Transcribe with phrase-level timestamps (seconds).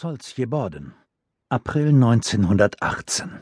[0.00, 0.94] Solzjeborden,
[1.48, 3.40] April 1918.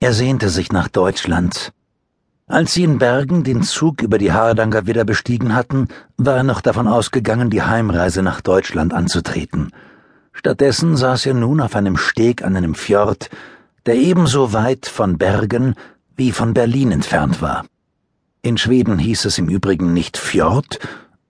[0.00, 1.72] Er sehnte sich nach Deutschland.
[2.48, 5.86] Als sie in Bergen den Zug über die Hardanger wieder bestiegen hatten,
[6.16, 9.70] war er noch davon ausgegangen, die Heimreise nach Deutschland anzutreten.
[10.32, 13.30] Stattdessen saß er nun auf einem Steg an einem Fjord,
[13.86, 15.76] der ebenso weit von Bergen
[16.16, 17.64] wie von Berlin entfernt war.
[18.42, 20.80] In Schweden hieß es im Übrigen nicht Fjord,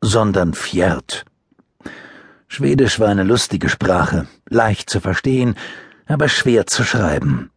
[0.01, 1.27] sondern Fjerd.
[2.55, 5.55] Schwedisch war eine lustige Sprache, leicht zu verstehen,
[6.05, 7.51] aber schwer zu schreiben.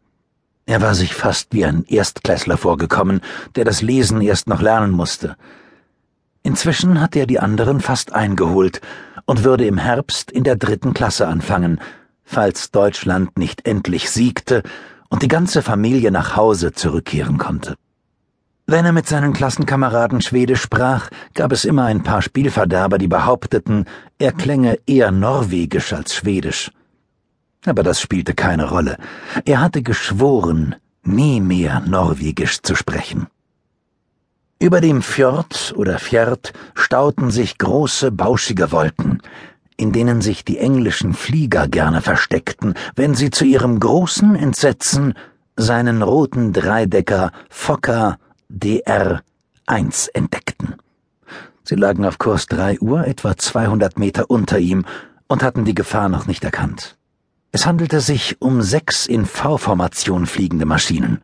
[0.65, 3.19] Er war sich fast wie ein Erstklässler vorgekommen,
[3.57, 5.35] der das Lesen erst noch lernen musste.
[6.43, 8.79] Inzwischen hatte er die anderen fast eingeholt
[9.25, 11.81] und würde im Herbst in der dritten Klasse anfangen,
[12.23, 14.63] falls Deutschland nicht endlich siegte
[15.09, 17.75] und die ganze Familie nach Hause zurückkehren konnte.
[18.67, 23.85] Wenn er mit seinen Klassenkameraden Schwedisch sprach, gab es immer ein paar Spielverderber, die behaupteten,
[24.17, 26.71] er klänge eher norwegisch als schwedisch.
[27.67, 28.97] Aber das spielte keine Rolle.
[29.45, 33.27] Er hatte geschworen, nie mehr norwegisch zu sprechen.
[34.57, 39.21] Über dem Fjord oder Fjord stauten sich große, bauschige Wolken,
[39.77, 45.13] in denen sich die englischen Flieger gerne versteckten, wenn sie zu ihrem großen Entsetzen
[45.55, 48.17] seinen roten Dreidecker Fokker
[48.49, 50.75] DR-1 entdeckten.
[51.63, 54.85] Sie lagen auf Kurs 3 Uhr, etwa 200 Meter unter ihm,
[55.27, 56.97] und hatten die Gefahr noch nicht erkannt.
[57.51, 61.21] Es handelte sich um sechs in V-Formation fliegende Maschinen.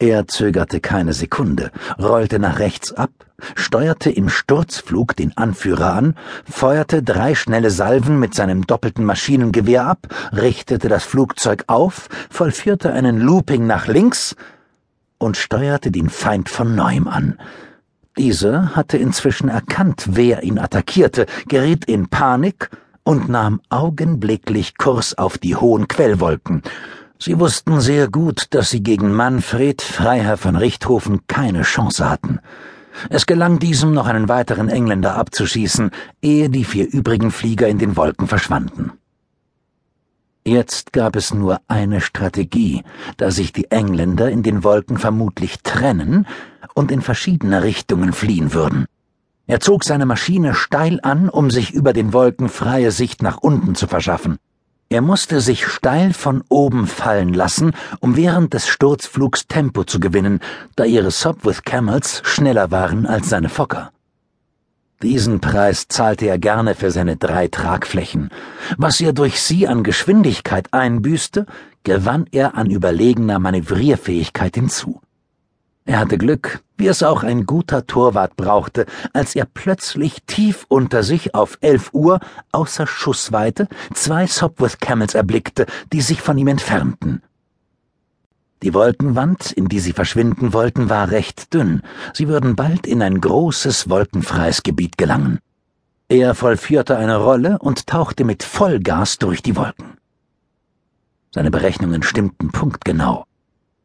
[0.00, 3.10] Er zögerte keine Sekunde, rollte nach rechts ab,
[3.54, 6.16] steuerte im Sturzflug den Anführer an,
[6.50, 13.20] feuerte drei schnelle Salven mit seinem doppelten Maschinengewehr ab, richtete das Flugzeug auf, vollführte einen
[13.20, 14.34] Looping nach links
[15.24, 17.38] und steuerte den Feind von neuem an.
[18.16, 22.70] Dieser hatte inzwischen erkannt, wer ihn attackierte, geriet in Panik
[23.02, 26.62] und nahm augenblicklich Kurs auf die hohen Quellwolken.
[27.18, 32.40] Sie wussten sehr gut, dass sie gegen Manfred Freiherr von Richthofen keine Chance hatten.
[33.10, 35.90] Es gelang diesem noch einen weiteren Engländer abzuschießen,
[36.22, 38.92] ehe die vier übrigen Flieger in den Wolken verschwanden.
[40.46, 42.82] Jetzt gab es nur eine Strategie,
[43.16, 46.26] da sich die Engländer in den Wolken vermutlich trennen
[46.74, 48.84] und in verschiedene Richtungen fliehen würden.
[49.46, 53.74] Er zog seine Maschine steil an, um sich über den Wolken freie Sicht nach unten
[53.74, 54.36] zu verschaffen.
[54.90, 60.40] Er musste sich steil von oben fallen lassen, um während des Sturzflugs Tempo zu gewinnen,
[60.76, 63.93] da ihre Sopwith Camels schneller waren als seine Fokker.
[65.04, 68.30] Diesen Preis zahlte er gerne für seine drei Tragflächen.
[68.78, 71.44] Was er durch sie an Geschwindigkeit einbüßte,
[71.82, 75.02] gewann er an überlegener Manövrierfähigkeit hinzu.
[75.84, 81.02] Er hatte Glück, wie es auch ein guter Torwart brauchte, als er plötzlich tief unter
[81.02, 82.18] sich auf elf Uhr
[82.52, 87.20] außer Schussweite zwei Sopwith Camels erblickte, die sich von ihm entfernten.
[88.64, 91.82] Die Wolkenwand, in die sie verschwinden wollten, war recht dünn.
[92.14, 95.40] Sie würden bald in ein großes wolkenfreies Gebiet gelangen.
[96.08, 99.98] Er vollführte eine Rolle und tauchte mit Vollgas durch die Wolken.
[101.30, 103.26] Seine Berechnungen stimmten punktgenau.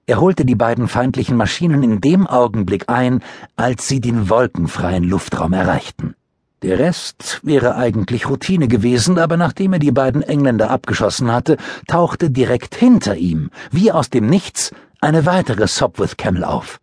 [0.06, 3.22] Er holte die beiden feindlichen Maschinen in dem Augenblick ein,
[3.58, 6.16] als sie den wolkenfreien Luftraum erreichten.
[6.62, 11.56] Der Rest wäre eigentlich Routine gewesen, aber nachdem er die beiden Engländer abgeschossen hatte,
[11.88, 16.82] tauchte direkt hinter ihm, wie aus dem Nichts, eine weitere Sopwith Camel auf.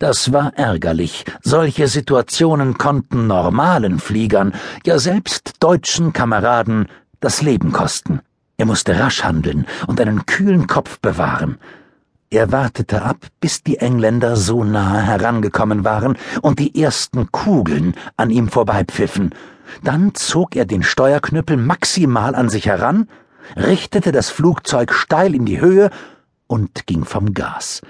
[0.00, 1.24] Das war ärgerlich.
[1.42, 4.52] Solche Situationen konnten normalen Fliegern,
[4.84, 6.88] ja selbst deutschen Kameraden,
[7.20, 8.20] das Leben kosten.
[8.56, 11.58] Er musste rasch handeln und einen kühlen Kopf bewahren.
[12.30, 18.28] Er wartete ab, bis die Engländer so nahe herangekommen waren und die ersten Kugeln an
[18.28, 19.34] ihm vorbeipfiffen.
[19.82, 23.08] Dann zog er den Steuerknüppel maximal an sich heran,
[23.56, 25.88] richtete das Flugzeug steil in die Höhe
[26.46, 27.80] und ging vom Gas.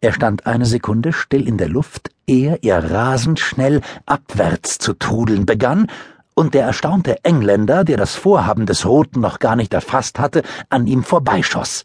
[0.00, 5.46] Er stand eine Sekunde still in der Luft, ehe er rasend schnell abwärts zu trudeln
[5.46, 5.88] begann,
[6.34, 10.86] und der erstaunte Engländer, der das Vorhaben des Roten noch gar nicht erfasst hatte, an
[10.86, 11.82] ihm vorbeischoss.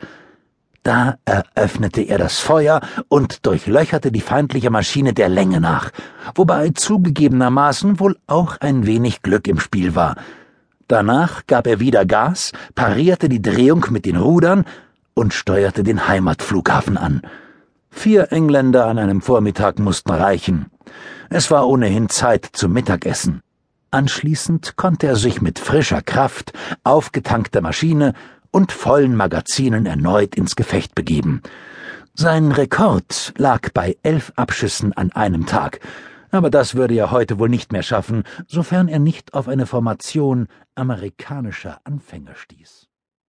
[0.83, 5.91] Da eröffnete er das Feuer und durchlöcherte die feindliche Maschine der Länge nach,
[6.35, 10.17] wobei zugegebenermaßen wohl auch ein wenig Glück im Spiel war.
[10.89, 14.65] Danach gab er wieder Gas, parierte die Drehung mit den Rudern
[15.13, 17.21] und steuerte den Heimatflughafen an.
[17.89, 20.65] Vier Engländer an einem Vormittag mussten reichen.
[21.29, 23.41] Es war ohnehin Zeit zum Mittagessen.
[23.91, 26.51] Anschließend konnte er sich mit frischer Kraft,
[26.83, 28.13] aufgetankter Maschine
[28.53, 31.41] und vollen Magazinen erneut ins Gefecht begeben.
[32.13, 35.79] Sein Rekord lag bei elf Abschüssen an einem Tag,
[36.29, 40.47] aber das würde er heute wohl nicht mehr schaffen, sofern er nicht auf eine Formation
[40.75, 42.87] amerikanischer Anfänger stieß.